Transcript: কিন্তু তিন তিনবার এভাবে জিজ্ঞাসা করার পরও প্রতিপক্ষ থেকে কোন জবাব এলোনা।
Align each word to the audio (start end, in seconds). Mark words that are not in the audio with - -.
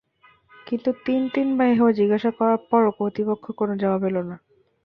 কিন্তু 0.67 0.89
তিন 1.05 1.21
তিনবার 1.33 1.67
এভাবে 1.69 1.93
জিজ্ঞাসা 1.99 2.31
করার 2.37 2.59
পরও 2.69 2.91
প্রতিপক্ষ 2.97 3.45
থেকে 3.45 3.57
কোন 3.59 3.69
জবাব 3.81 4.01
এলোনা। 4.09 4.35